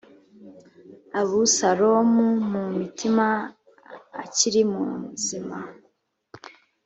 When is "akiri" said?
4.23-4.61